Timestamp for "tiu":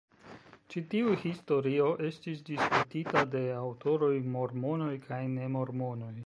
0.93-1.11